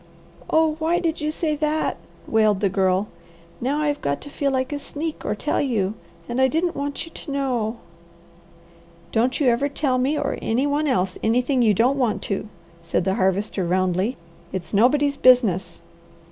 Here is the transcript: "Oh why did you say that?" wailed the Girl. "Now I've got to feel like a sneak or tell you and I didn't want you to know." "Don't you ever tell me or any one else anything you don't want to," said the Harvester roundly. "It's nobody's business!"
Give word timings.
"Oh 0.49 0.77
why 0.79 0.97
did 0.97 1.21
you 1.21 1.29
say 1.29 1.55
that?" 1.57 1.95
wailed 2.25 2.59
the 2.59 2.69
Girl. 2.69 3.07
"Now 3.61 3.81
I've 3.83 4.01
got 4.01 4.19
to 4.21 4.31
feel 4.31 4.49
like 4.49 4.73
a 4.73 4.79
sneak 4.79 5.23
or 5.23 5.35
tell 5.35 5.61
you 5.61 5.93
and 6.27 6.41
I 6.41 6.47
didn't 6.47 6.75
want 6.75 7.05
you 7.05 7.11
to 7.11 7.31
know." 7.31 7.77
"Don't 9.11 9.39
you 9.39 9.45
ever 9.49 9.69
tell 9.69 9.99
me 9.99 10.17
or 10.17 10.39
any 10.41 10.65
one 10.65 10.87
else 10.87 11.19
anything 11.21 11.61
you 11.61 11.75
don't 11.75 11.99
want 11.99 12.23
to," 12.23 12.47
said 12.81 13.03
the 13.03 13.13
Harvester 13.13 13.63
roundly. 13.63 14.17
"It's 14.51 14.73
nobody's 14.73 15.17
business!" 15.17 15.81